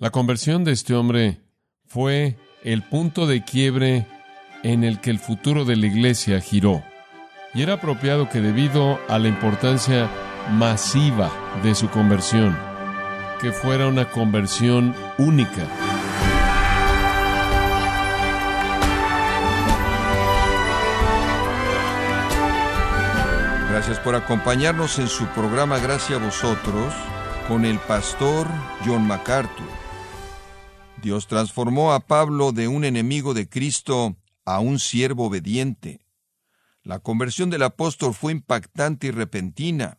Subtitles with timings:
[0.00, 1.42] La conversión de este hombre
[1.84, 4.06] fue el punto de quiebre
[4.62, 6.82] en el que el futuro de la iglesia giró.
[7.52, 10.10] Y era apropiado que debido a la importancia
[10.52, 11.30] masiva
[11.62, 12.56] de su conversión,
[13.42, 15.66] que fuera una conversión única.
[23.68, 26.94] Gracias por acompañarnos en su programa Gracias a vosotros
[27.46, 28.46] con el pastor
[28.86, 29.89] John MacArthur.
[31.00, 36.04] Dios transformó a Pablo de un enemigo de Cristo a un siervo obediente.
[36.82, 39.98] La conversión del apóstol fue impactante y repentina.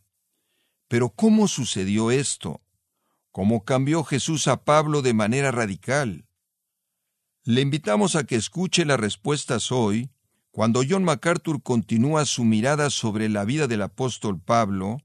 [0.88, 2.62] Pero ¿cómo sucedió esto?
[3.32, 6.28] ¿Cómo cambió Jesús a Pablo de manera radical?
[7.44, 10.12] Le invitamos a que escuche las respuestas hoy
[10.52, 14.98] cuando John MacArthur continúa su mirada sobre la vida del apóstol Pablo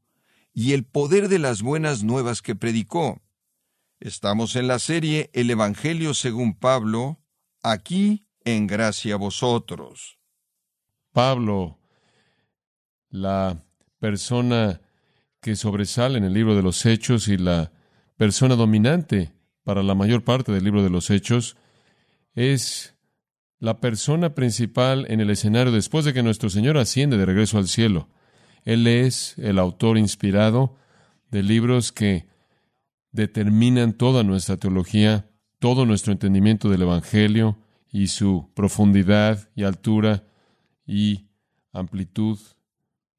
[0.53, 3.23] y el poder de las buenas nuevas que predicó.
[4.01, 7.19] Estamos en la serie El Evangelio según Pablo,
[7.63, 10.19] aquí en gracia a vosotros.
[11.13, 11.79] Pablo,
[13.09, 13.65] la
[13.99, 14.83] persona
[15.41, 17.73] que sobresale en el libro de los Hechos y la
[18.19, 19.33] persona dominante
[19.65, 21.57] para la mayor parte del libro de los Hechos,
[22.35, 22.95] es
[23.59, 27.67] la persona principal en el escenario después de que nuestro Señor asciende de regreso al
[27.67, 28.11] cielo.
[28.67, 30.77] Él es el autor inspirado
[31.31, 32.36] de libros que
[33.17, 35.29] determinan toda nuestra teología,
[35.59, 37.59] todo nuestro entendimiento del Evangelio
[37.91, 40.25] y su profundidad y altura
[40.87, 41.27] y
[41.73, 42.39] amplitud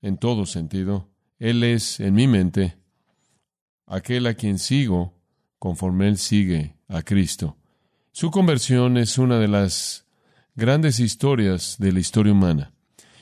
[0.01, 1.09] en todo sentido.
[1.39, 2.77] Él es, en mi mente,
[3.85, 5.13] aquel a quien sigo
[5.59, 7.57] conforme Él sigue a Cristo.
[8.11, 10.05] Su conversión es una de las
[10.55, 12.71] grandes historias de la historia humana.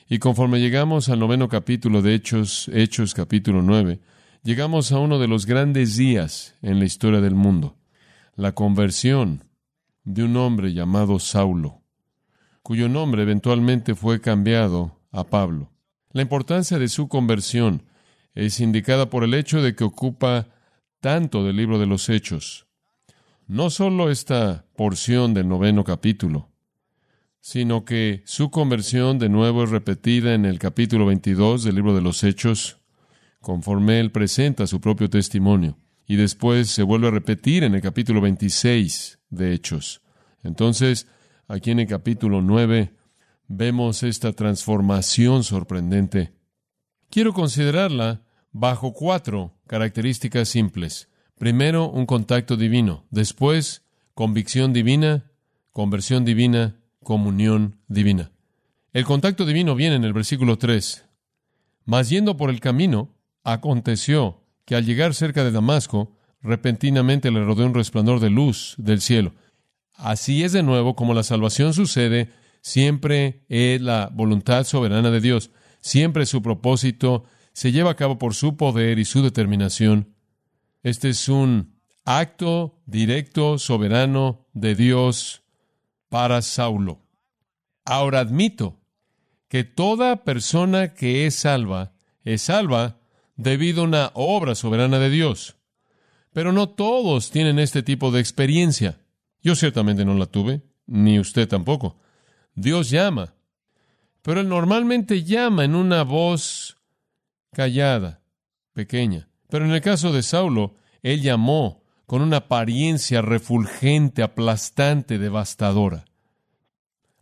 [0.07, 3.99] Y conforme llegamos al noveno capítulo de Hechos, Hechos capítulo nueve,
[4.45, 7.77] llegamos a uno de los grandes días en la historia del mundo,
[8.35, 9.43] la conversión
[10.03, 11.81] de un hombre llamado Saulo,
[12.61, 15.71] cuyo nombre eventualmente fue cambiado a Pablo.
[16.11, 17.81] La importancia de su conversión
[18.35, 20.47] es indicada por el hecho de que ocupa
[20.99, 22.67] tanto del libro de los Hechos.
[23.47, 26.49] No solo esta porción del noveno capítulo,
[27.41, 32.01] sino que su conversión de nuevo es repetida en el capítulo 22 del libro de
[32.01, 32.77] los Hechos,
[33.45, 38.19] conforme él presenta su propio testimonio, y después se vuelve a repetir en el capítulo
[38.19, 40.01] 26 de Hechos.
[40.41, 41.07] Entonces,
[41.47, 42.95] aquí en el capítulo 9
[43.47, 46.33] vemos esta transformación sorprendente.
[47.11, 51.09] Quiero considerarla bajo cuatro características simples.
[51.37, 53.05] Primero, un contacto divino.
[53.11, 53.83] Después,
[54.15, 55.31] convicción divina,
[55.71, 58.31] conversión divina comunión divina.
[58.91, 61.05] El contacto divino viene en el versículo 3.
[61.85, 63.14] Mas yendo por el camino,
[63.45, 68.99] aconteció que al llegar cerca de Damasco, repentinamente le rodeó un resplandor de luz del
[68.99, 69.33] cielo.
[69.93, 72.29] Así es de nuevo como la salvación sucede,
[72.61, 77.23] siempre es la voluntad soberana de Dios, siempre su propósito
[77.53, 80.13] se lleva a cabo por su poder y su determinación.
[80.83, 85.43] Este es un acto directo, soberano de Dios
[86.09, 87.01] para Saulo.
[87.85, 88.81] Ahora admito
[89.47, 92.99] que toda persona que es salva es salva
[93.35, 95.55] debido a una obra soberana de Dios.
[96.33, 98.99] Pero no todos tienen este tipo de experiencia.
[99.41, 101.97] Yo ciertamente no la tuve, ni usted tampoco.
[102.55, 103.35] Dios llama,
[104.21, 106.77] pero Él normalmente llama en una voz
[107.51, 108.21] callada,
[108.73, 109.29] pequeña.
[109.49, 116.05] Pero en el caso de Saulo, Él llamó con una apariencia refulgente, aplastante, devastadora.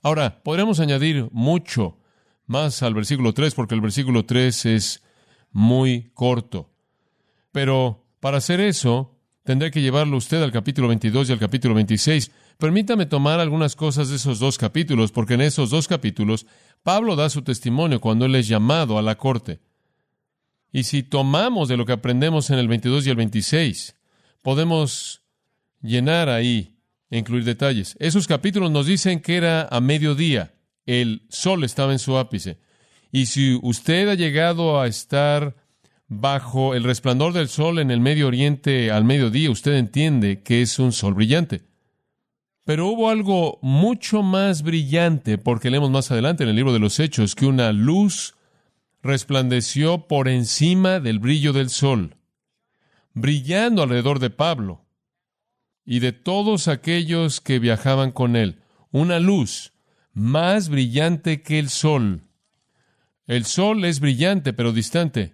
[0.02, 1.98] Ahora, podríamos añadir mucho
[2.46, 5.04] más al versículo 3, porque el versículo 3 es
[5.54, 6.70] muy corto.
[7.52, 12.32] Pero para hacer eso, tendré que llevarlo usted al capítulo 22 y al capítulo 26.
[12.58, 16.46] Permítame tomar algunas cosas de esos dos capítulos, porque en esos dos capítulos
[16.82, 19.62] Pablo da su testimonio cuando él es llamado a la corte.
[20.72, 23.96] Y si tomamos de lo que aprendemos en el 22 y el 26,
[24.42, 25.22] podemos
[25.82, 26.80] llenar ahí
[27.12, 27.96] e incluir detalles.
[28.00, 30.56] Esos capítulos nos dicen que era a mediodía,
[30.88, 32.58] el sol estaba en su ápice.
[33.14, 35.56] Y si usted ha llegado a estar
[36.10, 40.78] bajo el resplandor del sol en el Medio Oriente al mediodía, usted entiende que es
[40.80, 41.62] un sol brillante.
[42.66, 47.00] Pero hubo algo mucho más brillante, porque leemos más adelante en el libro de los
[47.00, 48.36] Hechos, que una luz
[49.02, 52.18] resplandeció por encima del brillo del sol
[53.14, 54.86] brillando alrededor de Pablo
[55.86, 58.62] y de todos aquellos que viajaban con él,
[58.92, 59.74] una luz
[60.14, 62.22] más brillante que el sol.
[63.26, 65.34] El sol es brillante pero distante.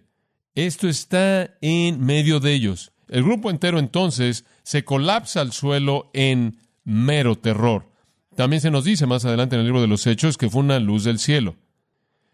[0.55, 2.91] Esto está en medio de ellos.
[3.07, 7.89] El grupo entero entonces se colapsa al suelo en mero terror.
[8.35, 10.79] También se nos dice más adelante en el libro de los Hechos que fue una
[10.79, 11.57] luz del cielo.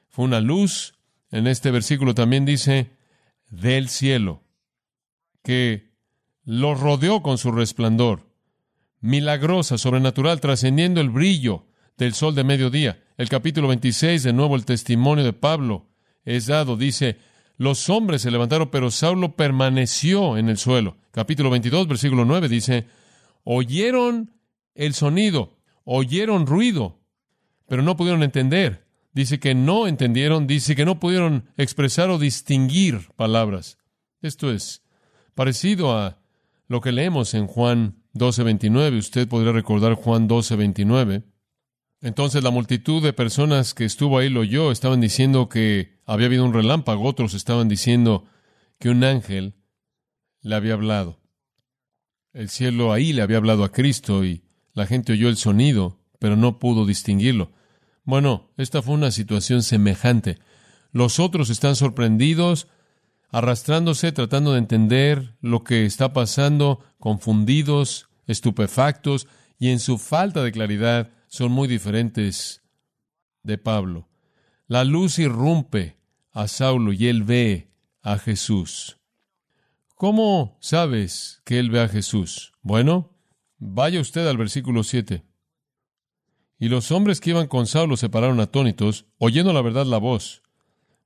[0.10, 0.96] Fue una luz,
[1.32, 2.92] en este versículo también dice,
[3.50, 4.44] del cielo,
[5.44, 5.92] que
[6.44, 8.30] lo rodeó con su resplandor,
[9.02, 11.66] milagrosa, sobrenatural, trascendiendo el brillo
[11.98, 13.02] del sol de mediodía.
[13.18, 15.88] El capítulo 26, de nuevo el testimonio de Pablo
[16.24, 17.18] es dado, dice,
[17.58, 20.98] los hombres se levantaron, pero Saulo permaneció en el suelo.
[21.12, 22.88] Capítulo 22, versículo 9 dice,
[23.44, 24.32] oyeron
[24.74, 27.00] el sonido, oyeron ruido,
[27.68, 28.86] pero no pudieron entender.
[29.14, 33.78] Dice que no entendieron, dice que no pudieron expresar o distinguir palabras.
[34.22, 34.84] Esto es
[35.36, 36.18] parecido a
[36.68, 38.98] lo que leemos en Juan 12:29.
[38.98, 41.24] Usted podría recordar Juan 12:29.
[42.06, 46.46] Entonces la multitud de personas que estuvo ahí lo oyó, estaban diciendo que había habido
[46.46, 48.26] un relámpago, otros estaban diciendo
[48.78, 49.56] que un ángel
[50.44, 51.20] le había hablado.
[52.32, 54.44] El cielo ahí le había hablado a Cristo y
[54.74, 57.54] la gente oyó el sonido, pero no pudo distinguirlo.
[58.04, 60.38] Bueno, esta fue una situación semejante.
[60.92, 62.68] Los otros están sorprendidos,
[63.32, 70.52] arrastrándose, tratando de entender lo que está pasando, confundidos, estupefactos, y en su falta de
[70.52, 72.64] claridad son muy diferentes
[73.44, 74.08] de Pablo.
[74.68, 75.98] La luz irrumpe
[76.32, 79.00] a Saulo y él ve a Jesús.
[79.96, 82.54] ¿Cómo sabes que él ve a Jesús?
[82.62, 83.12] Bueno,
[83.58, 85.26] vaya usted al versículo 7.
[86.58, 90.42] Y los hombres que iban con Saulo se pararon atónitos, oyendo la verdad la voz,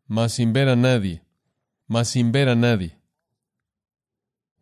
[0.05, 1.23] mas sin ver a nadie,
[1.87, 2.99] mas sin ver a nadie.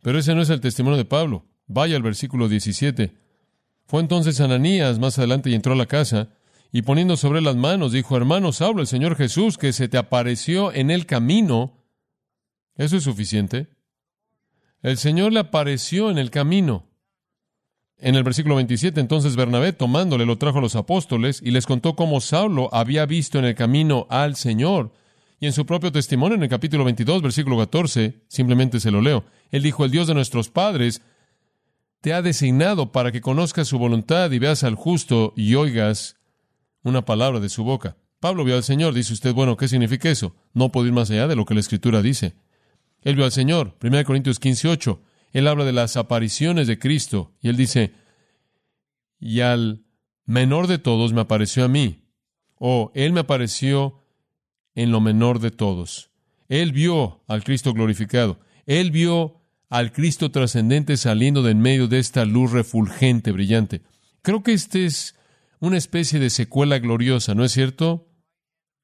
[0.02, 1.46] Pero ese no es el testimonio de Pablo.
[1.66, 3.27] Vaya al versículo 17.
[3.88, 6.30] Fue entonces Ananías más adelante y entró a la casa,
[6.74, 10.74] y poniendo sobre las manos, dijo, hermano Saulo, el Señor Jesús, que se te apareció
[10.74, 11.86] en el camino.
[12.76, 13.68] ¿Eso es suficiente?
[14.82, 16.86] El Señor le apareció en el camino.
[18.00, 21.96] En el versículo 27, entonces Bernabé, tomándole, lo trajo a los apóstoles y les contó
[21.96, 24.92] cómo Saulo había visto en el camino al Señor.
[25.40, 29.24] Y en su propio testimonio, en el capítulo 22, versículo 14, simplemente se lo leo.
[29.50, 31.02] Él dijo, el Dios de nuestros padres
[32.02, 36.18] te ha designado para que conozcas su voluntad y veas al justo y oigas
[36.84, 37.98] una palabra de su boca.
[38.20, 40.36] Pablo vio al Señor, dice usted, bueno, ¿qué significa eso?
[40.54, 42.36] No puedo ir más allá de lo que la Escritura dice.
[43.02, 43.78] Él vio al Señor.
[43.82, 45.02] 1 Corintios 15, 8.
[45.34, 47.94] Él habla de las apariciones de Cristo y él dice,
[49.20, 49.84] y al
[50.26, 52.04] menor de todos me apareció a mí,
[52.56, 54.04] o él me apareció
[54.76, 56.12] en lo menor de todos.
[56.48, 59.37] Él vio al Cristo glorificado, él vio
[59.70, 63.82] al Cristo trascendente saliendo de en medio de esta luz refulgente, brillante.
[64.22, 65.16] Creo que este es
[65.60, 68.08] una especie de secuela gloriosa, ¿no es cierto?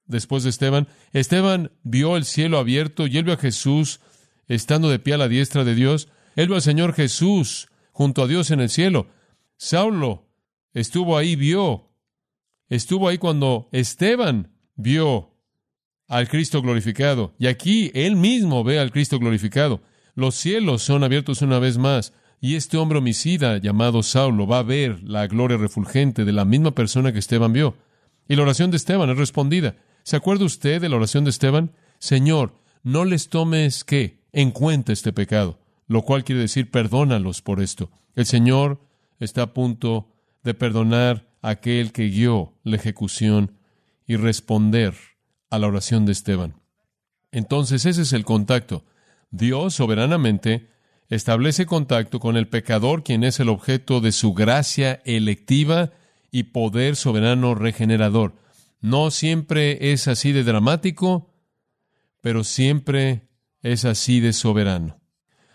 [0.05, 4.01] Después de Esteban, Esteban vio el cielo abierto y él vio a Jesús
[4.47, 6.09] estando de pie a la diestra de Dios.
[6.35, 9.07] Él vio al Señor Jesús junto a Dios en el cielo.
[9.55, 10.29] Saulo
[10.73, 11.91] estuvo ahí, vio.
[12.67, 15.37] Estuvo ahí cuando Esteban vio
[16.07, 17.33] al Cristo glorificado.
[17.39, 19.81] Y aquí él mismo ve al Cristo glorificado.
[20.15, 22.13] Los cielos son abiertos una vez más.
[22.39, 26.71] Y este hombre homicida llamado Saulo va a ver la gloria refulgente de la misma
[26.71, 27.75] persona que Esteban vio.
[28.27, 29.75] Y la oración de Esteban es respondida.
[30.03, 31.71] ¿Se acuerda usted de la oración de Esteban?
[31.99, 34.19] Señor, no les tomes qué?
[34.33, 37.91] En cuenta este pecado lo cual quiere decir perdónalos por esto.
[38.15, 38.81] El Señor
[39.19, 40.09] está a punto
[40.43, 43.57] de perdonar a aquel que guió la ejecución
[44.07, 44.95] y responder
[45.49, 46.55] a la oración de Esteban.
[47.31, 48.85] Entonces ese es el contacto.
[49.33, 50.69] Dios soberanamente
[51.09, 55.91] establece contacto con el pecador, quien es el objeto de su gracia electiva
[56.29, 58.35] y poder soberano regenerador.
[58.79, 61.33] No siempre es así de dramático,
[62.21, 63.27] pero siempre
[63.63, 65.01] es así de soberano.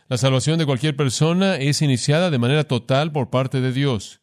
[0.09, 4.23] La salvación de cualquier persona es iniciada de manera total por parte de Dios.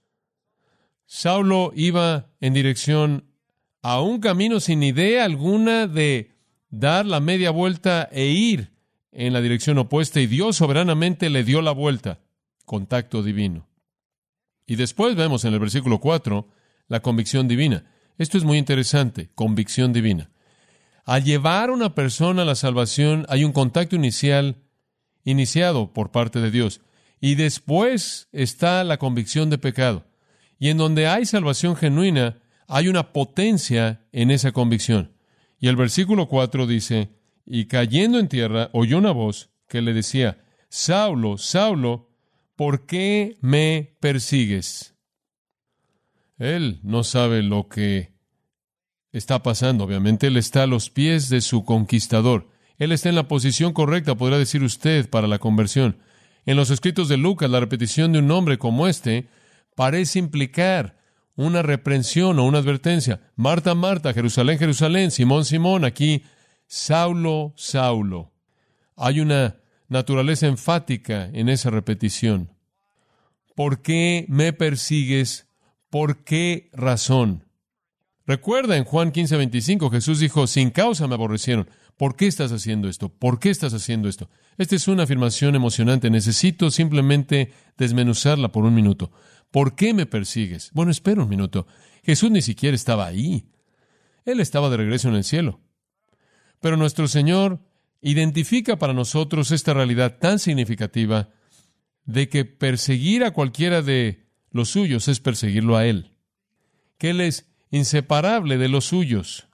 [1.05, 3.31] Saulo iba en dirección
[3.81, 6.33] a un camino sin idea alguna de
[6.69, 8.74] dar la media vuelta e ir
[9.15, 12.19] en la dirección opuesta y Dios soberanamente le dio la vuelta.
[12.65, 13.67] Contacto divino.
[14.67, 16.47] Y después vemos en el versículo 4
[16.87, 17.85] la convicción divina.
[18.17, 20.31] Esto es muy interesante, convicción divina.
[21.05, 24.57] Al llevar a una persona a la salvación hay un contacto inicial
[25.23, 26.81] iniciado por parte de Dios.
[27.21, 30.05] Y después está la convicción de pecado.
[30.59, 35.13] Y en donde hay salvación genuina, hay una potencia en esa convicción.
[35.59, 37.09] Y el versículo 4 dice,
[37.45, 42.09] y cayendo en tierra, oyó una voz que le decía, Saulo, Saulo,
[42.55, 44.95] ¿por qué me persigues?
[46.37, 48.11] Él no sabe lo que
[49.11, 52.49] está pasando, obviamente, él está a los pies de su conquistador.
[52.77, 55.97] Él está en la posición correcta, podrá decir usted, para la conversión.
[56.45, 59.29] En los escritos de Lucas, la repetición de un nombre como este
[59.75, 60.97] parece implicar
[61.35, 63.21] una reprensión o una advertencia.
[63.35, 66.23] Marta, Marta, Jerusalén, Jerusalén, Simón, Simón, aquí,
[66.67, 68.31] Saulo, Saulo.
[68.95, 69.57] Hay una
[69.87, 72.51] naturaleza enfática en esa repetición.
[73.55, 75.47] ¿Por qué me persigues?
[75.89, 77.45] ¿Por qué razón?
[78.27, 81.69] Recuerda en Juan 15, 25, Jesús dijo, sin causa me aborrecieron.
[81.95, 83.09] ¿Por qué estás haciendo esto?
[83.09, 84.29] ¿Por qué estás haciendo esto?
[84.57, 86.09] Esta es una afirmación emocionante.
[86.09, 89.11] Necesito simplemente desmenuzarla por un minuto.
[89.51, 90.71] ¿Por qué me persigues?
[90.73, 91.67] Bueno, espera un minuto.
[92.03, 93.45] Jesús ni siquiera estaba ahí.
[94.25, 95.61] Él estaba de regreso en el cielo.
[96.65, 97.59] Pero nuestro Señor
[98.01, 101.29] identifica para nosotros esta realidad tan significativa
[102.05, 106.15] de que perseguir a cualquiera de los suyos es perseguirlo a Él.
[106.97, 109.47] Que Él es inseparable de los suyos.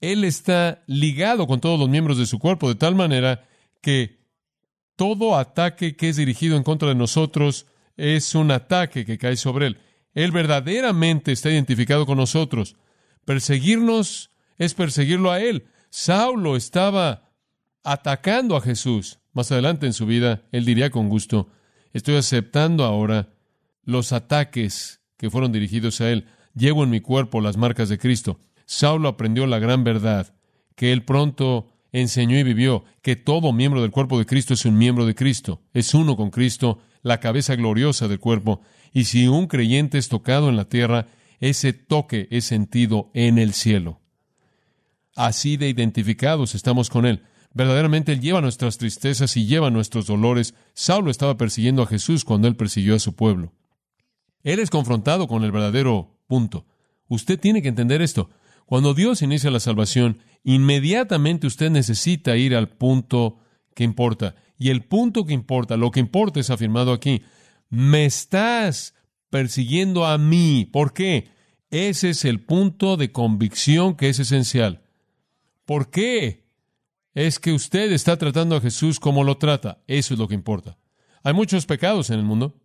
[0.00, 3.46] Él está ligado con todos los miembros de su cuerpo de tal manera
[3.80, 4.18] que
[4.96, 9.68] todo ataque que es dirigido en contra de nosotros es un ataque que cae sobre
[9.68, 9.78] Él.
[10.12, 12.74] Él verdaderamente está identificado con nosotros.
[13.24, 15.68] Perseguirnos es perseguirlo a Él.
[15.90, 17.30] Saulo estaba
[17.84, 19.18] atacando a Jesús.
[19.32, 21.48] Más adelante en su vida, Él diría con gusto,
[21.92, 23.28] estoy aceptando ahora
[23.84, 26.26] los ataques que fueron dirigidos a Él.
[26.54, 28.38] Llevo en mi cuerpo las marcas de Cristo.
[28.66, 30.34] Saulo aprendió la gran verdad,
[30.74, 34.76] que él pronto enseñó y vivió, que todo miembro del cuerpo de Cristo es un
[34.76, 38.60] miembro de Cristo, es uno con Cristo, la cabeza gloriosa del cuerpo,
[38.92, 41.06] y si un creyente es tocado en la tierra,
[41.40, 44.00] ese toque es sentido en el cielo.
[45.18, 47.24] Así de identificados estamos con Él.
[47.52, 50.54] Verdaderamente Él lleva nuestras tristezas y lleva nuestros dolores.
[50.74, 53.52] Saulo estaba persiguiendo a Jesús cuando Él persiguió a su pueblo.
[54.44, 56.66] Él es confrontado con el verdadero Punto.
[57.08, 58.30] Usted tiene que entender esto.
[58.64, 63.40] Cuando Dios inicia la salvación, inmediatamente usted necesita ir al punto
[63.74, 64.36] que importa.
[64.56, 67.22] Y el punto que importa, lo que importa es afirmado aquí.
[67.70, 68.94] Me estás
[69.30, 70.64] persiguiendo a mí.
[70.72, 71.32] ¿Por qué?
[71.72, 74.84] Ese es el punto de convicción que es esencial.
[75.68, 76.46] ¿Por qué?
[77.12, 79.82] Es que usted está tratando a Jesús como lo trata.
[79.86, 80.78] Eso es lo que importa.
[81.22, 82.58] Hay muchos pecados en el mundo,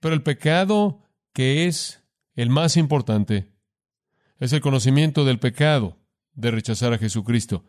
[0.00, 1.02] pero el pecado
[1.34, 2.02] que es
[2.34, 3.52] el más importante
[4.40, 5.98] es el conocimiento del pecado
[6.32, 7.66] de rechazar a Jesucristo.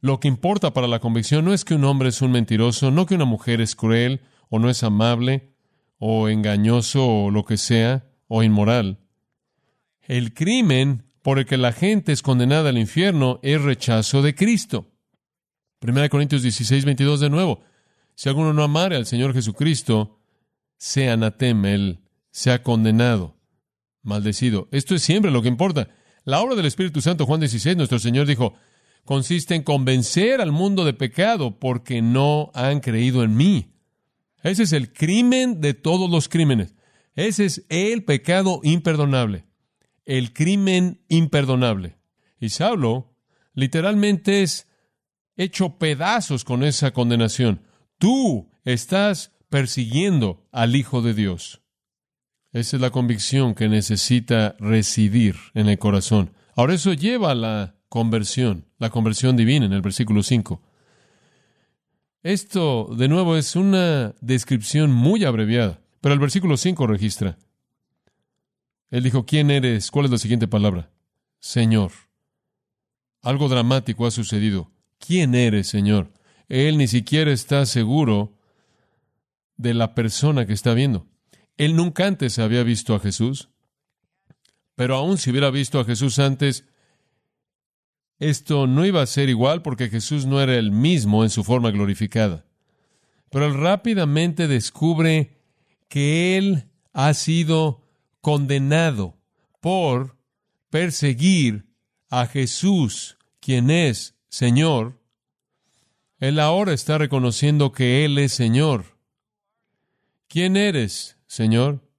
[0.00, 3.04] Lo que importa para la convicción no es que un hombre es un mentiroso, no
[3.04, 5.52] que una mujer es cruel o no es amable
[5.98, 8.98] o engañoso o lo que sea o inmoral.
[10.00, 14.90] El crimen por el que la gente es condenada al infierno es rechazo de Cristo.
[15.82, 17.62] 1 Corintios 16, 22 de nuevo.
[18.14, 20.20] Si alguno no amare al Señor Jesucristo,
[20.76, 22.00] sea anatema, él
[22.30, 23.36] sea condenado
[24.02, 24.68] maldecido.
[24.72, 25.88] Esto es siempre lo que importa.
[26.24, 28.54] La obra del Espíritu Santo, Juan 16, nuestro Señor dijo,
[29.04, 33.72] consiste en convencer al mundo de pecado porque no han creído en mí.
[34.42, 36.74] Ese es el crimen de todos los crímenes.
[37.14, 39.44] Ese es el pecado imperdonable.
[40.04, 41.96] El crimen imperdonable.
[42.38, 43.14] Y Saulo
[43.54, 44.68] literalmente es
[45.36, 47.62] hecho pedazos con esa condenación.
[47.98, 51.62] Tú estás persiguiendo al Hijo de Dios.
[52.52, 56.32] Esa es la convicción que necesita residir en el corazón.
[56.56, 60.60] Ahora eso lleva a la conversión, la conversión divina en el versículo 5.
[62.22, 67.38] Esto, de nuevo, es una descripción muy abreviada, pero el versículo 5 registra.
[68.90, 69.90] Él dijo, ¿quién eres?
[69.90, 70.90] ¿Cuál es la siguiente palabra?
[71.38, 71.92] Señor.
[73.22, 74.70] Algo dramático ha sucedido.
[74.98, 76.12] ¿Quién eres, Señor?
[76.48, 78.36] Él ni siquiera está seguro
[79.56, 81.06] de la persona que está viendo.
[81.56, 83.50] Él nunca antes había visto a Jesús,
[84.74, 86.64] pero aún si hubiera visto a Jesús antes,
[88.18, 91.70] esto no iba a ser igual porque Jesús no era el mismo en su forma
[91.70, 92.46] glorificada.
[93.30, 95.38] Pero él rápidamente descubre
[95.88, 97.79] que él ha sido
[98.20, 99.18] condenado
[99.60, 100.16] por
[100.70, 101.66] perseguir
[102.08, 105.00] a Jesús, quien es Señor.
[106.18, 108.98] Él ahora está reconociendo que Él es Señor.
[110.28, 111.18] ¿Quién eres?
[111.26, 111.90] Señor?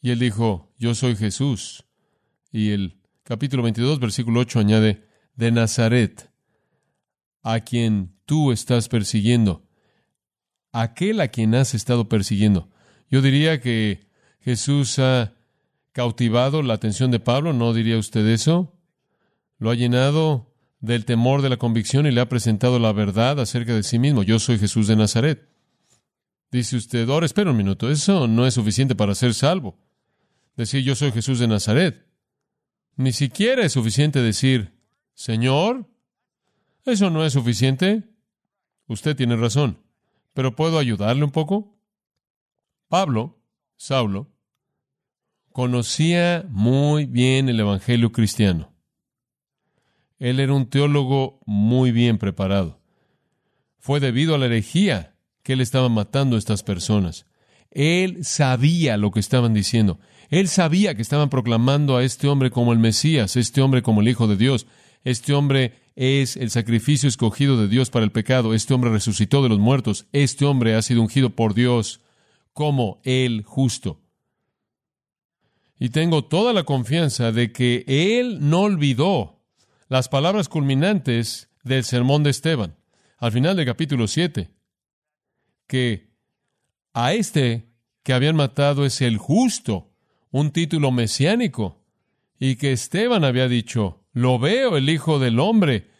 [0.00, 1.84] Y él dijo, yo soy Jesús.
[2.50, 6.30] Y el capítulo 22, versículo 8 añade, de Nazaret,
[7.42, 9.68] a quien tú estás persiguiendo,
[10.72, 12.70] aquel a quien has estado persiguiendo.
[13.10, 14.07] Yo diría que
[14.48, 15.34] Jesús ha
[15.92, 18.72] cautivado la atención de Pablo, ¿no diría usted eso?
[19.58, 23.74] Lo ha llenado del temor de la convicción y le ha presentado la verdad acerca
[23.74, 24.22] de sí mismo.
[24.22, 25.46] Yo soy Jesús de Nazaret.
[26.50, 29.76] Dice usted, ahora espera un minuto, eso no es suficiente para ser salvo.
[30.56, 32.06] Decir yo soy Jesús de Nazaret.
[32.96, 34.80] Ni siquiera es suficiente decir,
[35.12, 35.90] Señor,
[36.86, 38.02] eso no es suficiente.
[38.86, 39.76] Usted tiene razón.
[40.32, 41.76] pero ¿puedo ayudarle un poco?
[42.88, 43.42] Pablo,
[43.76, 44.37] Saulo,
[45.58, 48.72] conocía muy bien el Evangelio cristiano.
[50.20, 52.80] Él era un teólogo muy bien preparado.
[53.76, 57.26] Fue debido a la herejía que él estaba matando a estas personas.
[57.72, 59.98] Él sabía lo que estaban diciendo.
[60.28, 64.06] Él sabía que estaban proclamando a este hombre como el Mesías, este hombre como el
[64.06, 64.68] Hijo de Dios.
[65.02, 68.54] Este hombre es el sacrificio escogido de Dios para el pecado.
[68.54, 70.06] Este hombre resucitó de los muertos.
[70.12, 72.00] Este hombre ha sido ungido por Dios
[72.52, 74.00] como el justo.
[75.78, 79.40] Y tengo toda la confianza de que Él no olvidó
[79.88, 82.76] las palabras culminantes del sermón de Esteban,
[83.18, 84.50] al final del capítulo 7,
[85.66, 86.10] que
[86.92, 87.68] a este
[88.02, 89.92] que habían matado es el justo,
[90.30, 91.84] un título mesiánico,
[92.40, 95.90] y que Esteban había dicho, lo veo el Hijo del Hombre,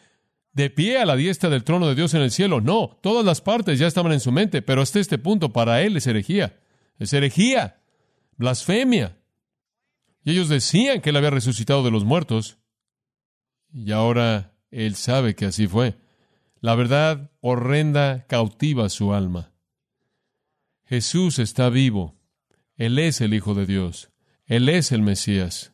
[0.53, 2.61] de pie a la diestra del trono de Dios en el cielo.
[2.61, 5.97] No, todas las partes ya estaban en su mente, pero hasta este punto para él
[5.97, 6.59] es herejía.
[6.99, 7.81] Es herejía,
[8.37, 9.18] blasfemia.
[10.25, 12.59] Y ellos decían que él había resucitado de los muertos.
[13.73, 15.97] Y ahora él sabe que así fue.
[16.61, 19.53] La verdad horrenda cautiva su alma.
[20.85, 22.17] Jesús está vivo.
[22.77, 24.11] Él es el Hijo de Dios.
[24.47, 25.73] Él es el Mesías.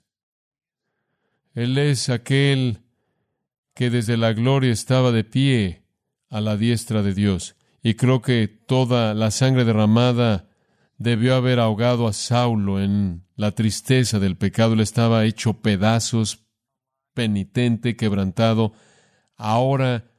[1.54, 2.80] Él es aquel
[3.74, 5.84] que desde la gloria estaba de pie
[6.28, 7.56] a la diestra de Dios.
[7.82, 10.48] Y creo que toda la sangre derramada
[10.98, 14.74] debió haber ahogado a Saulo en la tristeza del pecado.
[14.74, 16.46] Él estaba hecho pedazos,
[17.14, 18.72] penitente, quebrantado.
[19.36, 20.10] Ahora,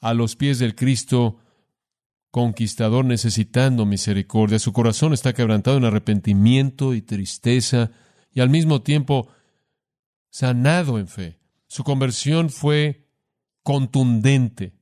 [0.00, 1.38] a los pies del Cristo,
[2.30, 4.58] conquistador, necesitando misericordia.
[4.58, 7.90] Su corazón está quebrantado en arrepentimiento y tristeza,
[8.32, 9.28] y al mismo tiempo
[10.28, 11.40] sanado en fe.
[11.68, 13.08] Su conversión fue
[13.62, 14.74] contundente,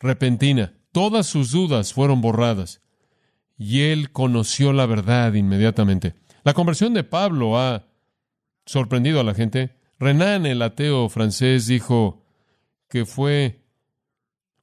[0.00, 0.74] repentina.
[0.90, 2.81] Todas sus dudas fueron borradas
[3.62, 6.14] y él conoció la verdad inmediatamente.
[6.42, 7.86] La conversión de Pablo ha
[8.66, 9.76] sorprendido a la gente.
[10.00, 12.24] Renan, el ateo francés, dijo
[12.88, 13.62] que fue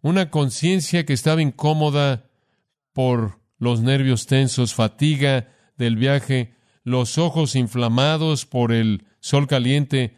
[0.01, 2.25] una conciencia que estaba incómoda
[2.91, 10.17] por los nervios tensos, fatiga del viaje, los ojos inflamados por el sol caliente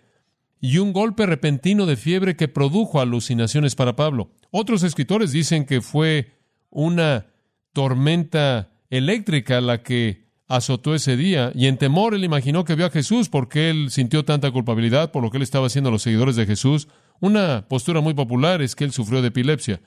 [0.60, 4.32] y un golpe repentino de fiebre que produjo alucinaciones para Pablo.
[4.50, 6.32] Otros escritores dicen que fue
[6.72, 7.28] una
[7.74, 12.92] tormenta eléctrica la que azotó ese día, y en temor él imaginó que vio a
[12.92, 16.36] Jesús porque él sintió tanta culpabilidad por lo que él estaba haciendo a los seguidores
[16.36, 16.90] de Jesús.
[17.22, 19.82] Una postura muy popular es que él sufrió de epilepsia.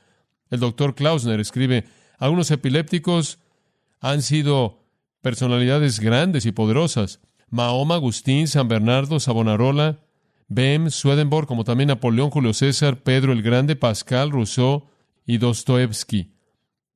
[0.50, 1.84] El doctor Klausner escribe,
[2.18, 3.38] algunos epilépticos
[4.00, 4.82] han sido
[5.20, 7.20] personalidades grandes y poderosas.
[7.50, 10.00] Mahoma, Agustín, San Bernardo, Savonarola,
[10.48, 14.86] Bem, Swedenborg, como también Napoleón, Julio César, Pedro el Grande, Pascal, Rousseau
[15.26, 16.33] y Dostoevsky.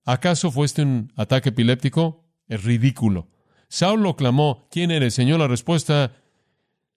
[0.09, 2.25] ¿Acaso fue este un ataque epiléptico?
[2.49, 3.29] Es ridículo.
[3.69, 5.39] Saulo clamó, ¿quién eres, Señor?
[5.39, 6.13] La respuesta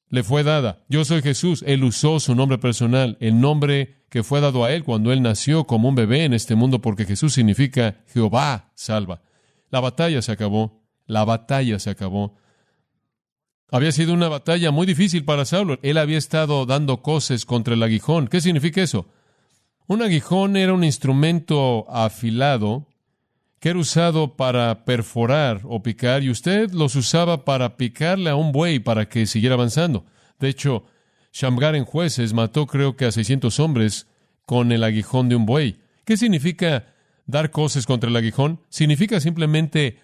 [0.08, 0.86] le fue dada.
[0.88, 1.62] Yo soy Jesús.
[1.68, 5.66] Él usó su nombre personal, el nombre que fue dado a él cuando él nació
[5.68, 9.22] como un bebé en este mundo, porque Jesús significa Jehová salva.
[9.72, 10.82] La batalla se acabó.
[11.06, 12.38] La batalla se acabó.
[13.72, 15.80] Había sido una batalla muy difícil para Saulo.
[15.82, 18.30] Él había estado dando coces contra el aguijón.
[18.30, 19.10] ¿Qué significa eso?
[19.88, 22.88] Un aguijón era un instrumento afilado
[23.62, 28.52] que era usado para perforar o picar, y usted los usaba para picarle a un
[28.52, 30.04] buey para que siguiera avanzando.
[30.40, 30.84] De hecho,
[31.32, 34.08] Shamgar en jueces mató creo que a 600 hombres
[34.48, 35.78] con el aguijón de un buey.
[36.06, 36.88] ¿Qué significa
[37.28, 38.60] dar cosas contra el aguijón?
[38.70, 40.00] Significa simplemente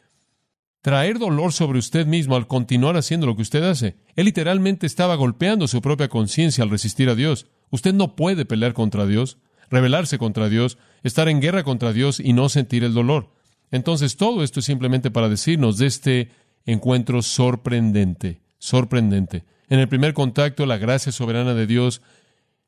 [0.82, 3.98] traer dolor sobre usted mismo al continuar haciendo lo que usted hace.
[4.16, 7.48] Él literalmente estaba golpeando su propia conciencia al resistir a Dios.
[7.72, 9.40] Usted no puede pelear contra Dios,
[9.72, 13.36] rebelarse contra Dios, estar en guerra contra Dios y no sentir el dolor.
[13.72, 16.32] Entonces, todo esto es simplemente para decirnos de este
[16.66, 19.46] encuentro sorprendente, sorprendente.
[19.70, 22.02] En el primer contacto, la gracia soberana de Dios,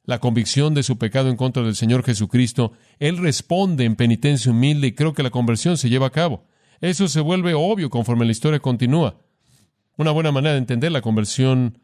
[0.04, 4.88] la convicción de su pecado en contra del Señor Jesucristo, Él responde en penitencia humilde
[4.88, 6.46] y creo que la conversión se lleva a cabo.
[6.82, 9.22] Eso se vuelve obvio conforme la historia continúa.
[9.98, 11.80] Una buena manera de entender la conversión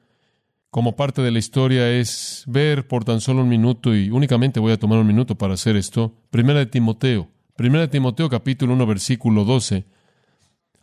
[0.70, 4.74] como parte de la historia es ver por tan solo un minuto, y únicamente voy
[4.74, 9.46] a tomar un minuto para hacer esto, Primera de Timoteo, Primera Timoteo capítulo 1 versículo
[9.46, 9.86] 12.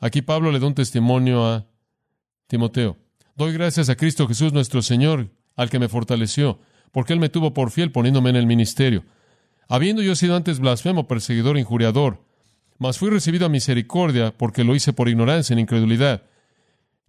[0.00, 1.66] Aquí Pablo le da un testimonio a
[2.46, 2.96] Timoteo.
[3.36, 7.52] Doy gracias a Cristo Jesús nuestro Señor, al que me fortaleció, porque Él me tuvo
[7.52, 9.04] por fiel poniéndome en el ministerio.
[9.68, 12.24] Habiendo yo sido antes blasfemo, perseguidor, injuriador,
[12.78, 16.22] mas fui recibido a misericordia porque lo hice por ignorancia, en incredulidad.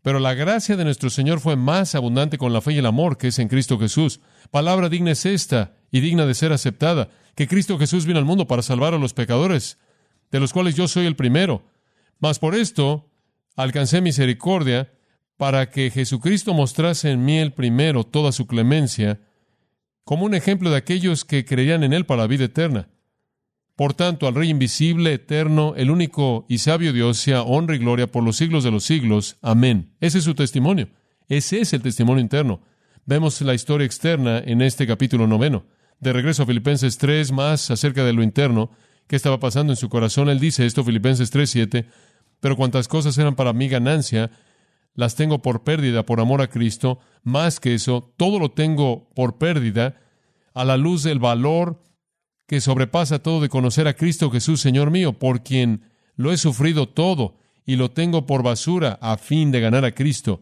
[0.03, 3.17] Pero la gracia de nuestro Señor fue más abundante con la fe y el amor
[3.17, 4.19] que es en Cristo Jesús.
[4.51, 8.45] Palabra digna es esta y digna de ser aceptada que Cristo Jesús vino al mundo
[8.45, 9.79] para salvar a los pecadores,
[10.29, 11.63] de los cuales yo soy el primero.
[12.19, 13.09] Mas por esto
[13.55, 14.91] alcancé misericordia
[15.37, 19.21] para que Jesucristo mostrase en mí el primero toda su clemencia,
[20.03, 22.89] como un ejemplo de aquellos que creían en Él para la vida eterna.
[23.75, 28.11] Por tanto, al Rey invisible, eterno, el único y sabio Dios, sea honra y gloria
[28.11, 29.37] por los siglos de los siglos.
[29.41, 29.95] Amén.
[29.99, 30.89] Ese es su testimonio.
[31.27, 32.61] Ese es el testimonio interno.
[33.05, 35.65] Vemos la historia externa en este capítulo noveno.
[35.99, 38.71] De regreso a Filipenses 3, más acerca de lo interno,
[39.07, 40.29] qué estaba pasando en su corazón.
[40.29, 41.85] Él dice esto, Filipenses 3, 7,
[42.39, 44.29] pero cuantas cosas eran para mí ganancia,
[44.93, 46.99] las tengo por pérdida por amor a Cristo.
[47.23, 49.95] Más que eso, todo lo tengo por pérdida
[50.53, 51.81] a la luz del valor
[52.53, 56.87] que sobrepasa todo de conocer a Cristo Jesús, Señor mío, por quien lo he sufrido
[56.87, 57.35] todo
[57.65, 60.39] y lo tengo por basura a fin de ganar a Cristo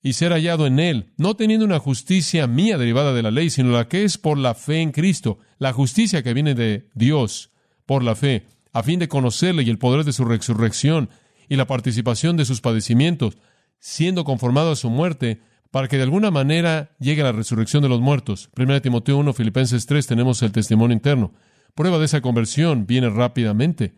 [0.00, 3.72] y ser hallado en Él, no teniendo una justicia mía derivada de la ley, sino
[3.72, 7.50] la que es por la fe en Cristo, la justicia que viene de Dios
[7.84, 11.10] por la fe, a fin de conocerle y el poder de su resurrección
[11.48, 13.38] y la participación de sus padecimientos,
[13.80, 17.88] siendo conformado a su muerte, para que de alguna manera llegue a la resurrección de
[17.88, 18.50] los muertos.
[18.56, 21.32] 1 Timoteo 1, Filipenses 3, tenemos el testimonio interno.
[21.74, 23.94] Prueba de esa conversión viene rápidamente.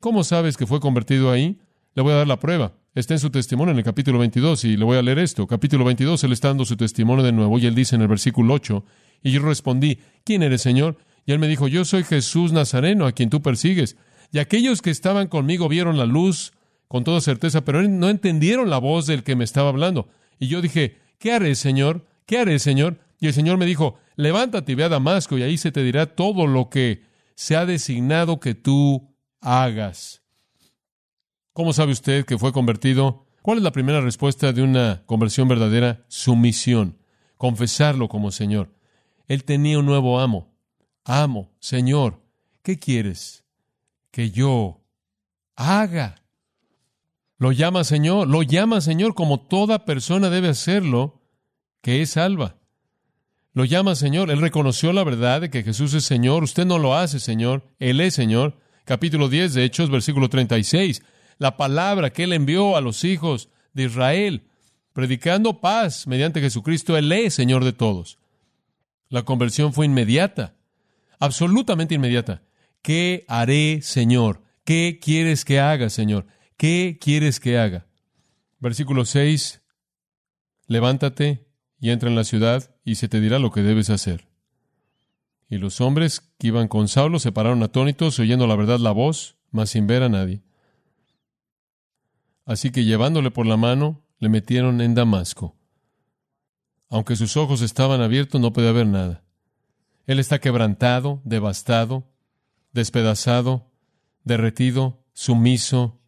[0.00, 1.58] ¿Cómo sabes que fue convertido ahí?
[1.94, 2.74] Le voy a dar la prueba.
[2.94, 5.46] Está en su testimonio en el capítulo 22 y le voy a leer esto.
[5.46, 8.54] Capítulo 22, él está dando su testimonio de nuevo y él dice en el versículo
[8.54, 8.84] 8,
[9.22, 10.96] y yo respondí, ¿quién eres, Señor?
[11.26, 13.96] Y él me dijo, yo soy Jesús Nazareno, a quien tú persigues.
[14.32, 16.52] Y aquellos que estaban conmigo vieron la luz
[16.88, 20.08] con toda certeza, pero no entendieron la voz del que me estaba hablando.
[20.38, 22.04] Y yo dije, ¿qué haré, Señor?
[22.26, 22.98] ¿Qué haré, Señor?
[23.20, 26.16] Y el Señor me dijo, levántate y ve a Damasco y ahí se te dirá
[26.16, 27.04] todo lo que
[27.36, 30.22] se ha designado que tú hagas.
[31.52, 33.26] ¿Cómo sabe usted que fue convertido?
[33.42, 36.04] ¿Cuál es la primera respuesta de una conversión verdadera?
[36.08, 36.98] Sumisión,
[37.36, 38.74] confesarlo como Señor.
[39.28, 40.52] Él tenía un nuevo amo.
[41.04, 42.22] Amo, Señor,
[42.62, 43.44] ¿qué quieres
[44.10, 44.82] que yo
[45.56, 46.22] haga?
[47.40, 51.20] Lo llama Señor, lo llama Señor como toda persona debe hacerlo
[51.82, 52.58] que es salva.
[53.54, 56.94] Lo llama Señor, él reconoció la verdad de que Jesús es Señor, usted no lo
[56.94, 58.60] hace Señor, Él es Señor.
[58.84, 61.02] Capítulo 10 de Hechos, versículo 36
[61.40, 64.44] la palabra que Él envió a los hijos de Israel,
[64.92, 66.98] predicando paz mediante Jesucristo.
[66.98, 68.18] Él es Señor de todos.
[69.08, 70.54] La conversión fue inmediata,
[71.18, 72.42] absolutamente inmediata.
[72.82, 74.42] ¿Qué haré, Señor?
[74.64, 76.26] ¿Qué quieres que haga, Señor?
[76.60, 77.86] ¿Qué quieres que haga?
[78.58, 79.62] Versículo 6.
[80.66, 81.46] Levántate
[81.80, 84.28] y entra en la ciudad y se te dirá lo que debes hacer.
[85.48, 89.38] Y los hombres que iban con Saulo se pararon atónitos, oyendo la verdad la voz,
[89.50, 90.42] mas sin ver a nadie.
[92.44, 95.56] Así que llevándole por la mano, le metieron en Damasco.
[96.90, 99.24] Aunque sus ojos estaban abiertos, no podía ver nada.
[100.06, 102.12] Él está quebrantado, devastado,
[102.74, 103.72] despedazado,
[104.24, 105.99] derretido, sumiso,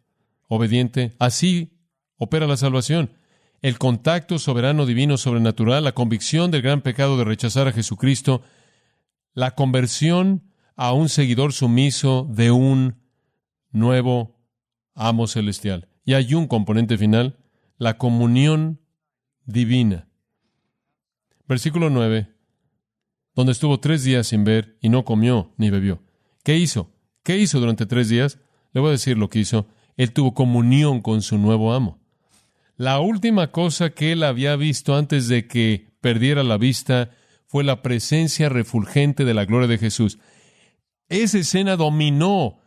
[0.47, 1.13] obediente.
[1.19, 1.77] Así
[2.17, 3.11] opera la salvación.
[3.61, 8.41] El contacto soberano, divino, sobrenatural, la convicción del gran pecado de rechazar a Jesucristo,
[9.33, 10.43] la conversión
[10.75, 13.01] a un seguidor sumiso de un
[13.71, 14.39] nuevo
[14.95, 15.87] amo celestial.
[16.05, 17.37] Y hay un componente final,
[17.77, 18.81] la comunión
[19.45, 20.07] divina.
[21.47, 22.29] Versículo 9,
[23.35, 26.01] donde estuvo tres días sin ver y no comió ni bebió.
[26.43, 26.91] ¿Qué hizo?
[27.23, 28.39] ¿Qué hizo durante tres días?
[28.73, 29.67] Le voy a decir lo que hizo.
[29.97, 31.99] Él tuvo comunión con su nuevo amo.
[32.75, 37.11] La última cosa que él había visto antes de que perdiera la vista
[37.45, 40.17] fue la presencia refulgente de la gloria de Jesús.
[41.07, 42.59] Esa escena dominó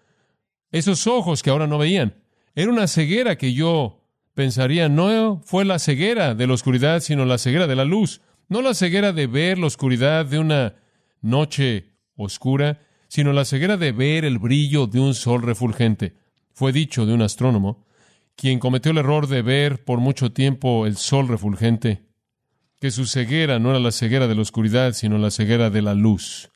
[0.71, 2.15] esos ojos que ahora no veían.
[2.55, 7.39] Era una ceguera que yo pensaría no fue la ceguera de la oscuridad, sino la
[7.39, 8.21] ceguera de la luz.
[8.49, 10.77] No la ceguera de ver la oscuridad de una
[11.21, 16.15] noche oscura, sino la ceguera de ver el brillo de un sol refulgente.
[16.57, 17.85] Fue dicho de un astrónomo,
[18.35, 22.07] quien cometió el error de ver por mucho tiempo el sol refulgente,
[22.81, 25.93] que su ceguera no era la ceguera de la oscuridad, sino la ceguera de la
[25.93, 26.51] luz.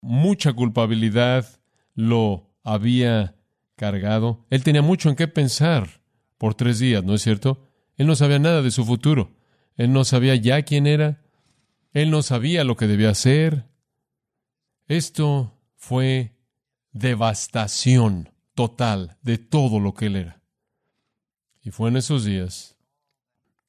[0.00, 1.46] Mucha culpabilidad
[1.94, 3.36] lo había
[3.76, 4.44] cargado.
[4.50, 6.02] Él tenía mucho en qué pensar
[6.36, 7.68] por tres días, ¿no es cierto?
[7.94, 9.36] Él no sabía nada de su futuro.
[9.76, 11.22] Él no sabía ya quién era.
[11.92, 13.68] Él no sabía lo que debía hacer.
[14.88, 16.34] Esto fue
[16.90, 20.42] devastación total de todo lo que él era.
[21.62, 22.76] Y fue en esos días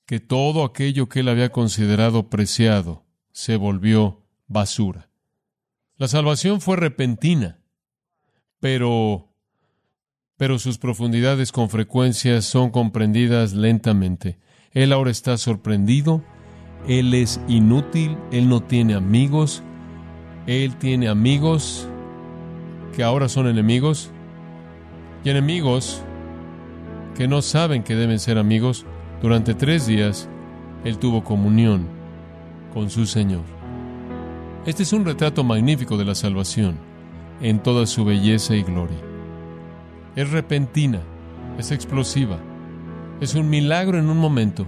[0.07, 5.11] que todo aquello que él había considerado preciado se volvió basura.
[5.97, 7.59] La salvación fue repentina,
[8.59, 9.31] pero
[10.37, 14.39] pero sus profundidades con frecuencia son comprendidas lentamente.
[14.71, 16.23] Él ahora está sorprendido,
[16.87, 19.61] él es inútil, él no tiene amigos,
[20.47, 21.87] él tiene amigos
[22.95, 24.11] que ahora son enemigos
[25.23, 26.03] y enemigos
[27.15, 28.85] que no saben que deben ser amigos.
[29.21, 30.29] Durante tres días,
[30.85, 31.87] Él tuvo comunión
[32.73, 33.43] con su Señor.
[34.65, 36.77] Este es un retrato magnífico de la salvación
[37.41, 38.97] en toda su belleza y gloria.
[40.15, 41.01] Es repentina,
[41.57, 42.37] es explosiva,
[43.21, 44.65] es un milagro en un momento,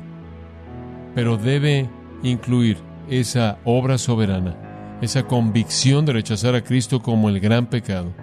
[1.16, 1.90] pero debe
[2.24, 2.78] incluir
[3.10, 8.14] esa obra soberana, esa convicción de rechazar a Cristo como el gran pecado,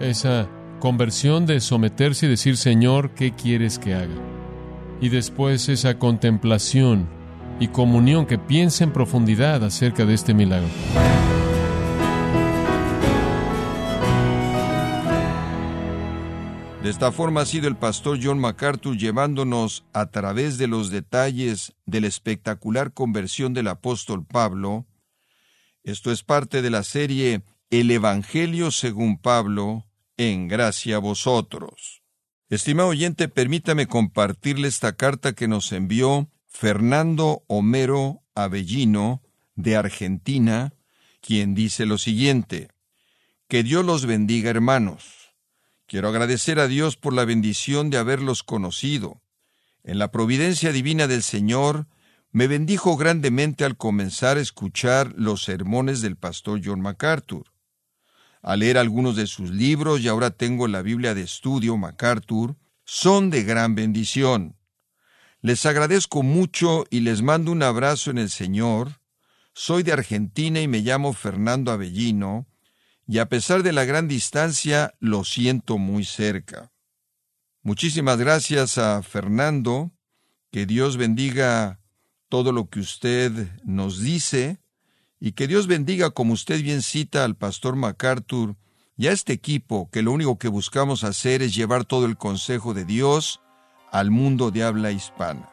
[0.00, 4.14] esa conversión de someterse y decir, Señor, ¿qué quieres que haga?
[5.00, 7.08] Y después esa contemplación
[7.60, 10.68] y comunión que piensa en profundidad acerca de este milagro.
[16.82, 21.74] De esta forma ha sido el pastor John MacArthur llevándonos a través de los detalles
[21.86, 24.86] de la espectacular conversión del apóstol Pablo.
[25.82, 29.87] Esto es parte de la serie El Evangelio según Pablo,
[30.18, 32.02] en gracia a vosotros.
[32.50, 39.22] Estimado oyente, permítame compartirle esta carta que nos envió Fernando Homero Avellino,
[39.54, 40.74] de Argentina,
[41.20, 42.68] quien dice lo siguiente,
[43.48, 45.34] Que Dios los bendiga, hermanos.
[45.86, 49.22] Quiero agradecer a Dios por la bendición de haberlos conocido.
[49.84, 51.86] En la providencia divina del Señor,
[52.30, 57.46] me bendijo grandemente al comenzar a escuchar los sermones del pastor John MacArthur.
[58.48, 63.28] Al leer algunos de sus libros, y ahora tengo la Biblia de estudio MacArthur, son
[63.28, 64.56] de gran bendición.
[65.42, 69.02] Les agradezco mucho y les mando un abrazo en el Señor.
[69.52, 72.46] Soy de Argentina y me llamo Fernando Avellino,
[73.06, 76.72] y a pesar de la gran distancia lo siento muy cerca.
[77.60, 79.92] Muchísimas gracias a Fernando,
[80.50, 81.80] que Dios bendiga
[82.30, 83.30] todo lo que usted
[83.62, 84.58] nos dice
[85.20, 88.56] y que Dios bendiga como usted bien cita al pastor MacArthur
[88.96, 92.74] y a este equipo que lo único que buscamos hacer es llevar todo el consejo
[92.74, 93.40] de Dios
[93.92, 95.48] al mundo de habla hispana.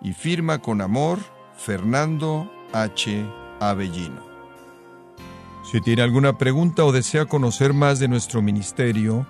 [0.00, 1.18] Y firma con amor
[1.56, 3.26] Fernando H.
[3.60, 4.26] Avellino.
[5.70, 9.26] Si tiene alguna pregunta o desea conocer más de nuestro ministerio,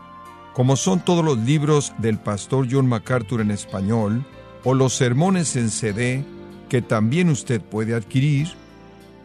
[0.55, 4.25] como son todos los libros del pastor John MacArthur en español,
[4.65, 6.25] o los sermones en CD,
[6.69, 8.49] que también usted puede adquirir,